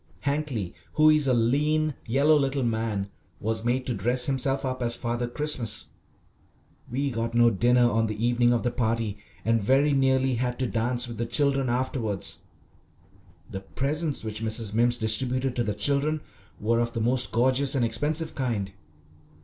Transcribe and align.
Hankly, 0.21 0.73
who 0.93 1.11
is 1.11 1.27
a 1.27 1.33
lean, 1.35 1.93
yellow 2.07 2.35
little 2.35 2.63
man, 2.63 3.11
was 3.39 3.63
made 3.63 3.85
to 3.85 3.93
dress 3.93 4.25
himself 4.25 4.65
up 4.65 4.81
as 4.81 4.95
"Father 4.95 5.27
Christmas." 5.27 5.89
We 6.89 7.11
got 7.11 7.35
no 7.35 7.51
dinner 7.51 7.87
on 7.87 8.07
the 8.07 8.15
evening 8.25 8.51
of 8.51 8.63
the 8.63 8.71
party, 8.71 9.19
and 9.45 9.61
very 9.61 9.93
nearly 9.93 10.33
had 10.33 10.57
to 10.57 10.65
dance 10.65 11.07
with 11.07 11.17
the 11.19 11.27
children 11.27 11.69
afterwards. 11.69 12.39
The 13.51 13.59
presents 13.61 14.23
which 14.23 14.41
Mrs. 14.41 14.73
Mimms 14.73 14.97
distributed 14.97 15.55
to 15.55 15.63
the 15.63 15.75
children 15.75 16.21
were 16.59 16.79
of 16.79 16.93
the 16.93 16.99
most 16.99 17.31
gorgeous 17.31 17.75
and 17.75 17.85
expensive 17.85 18.33
kind. 18.33 18.71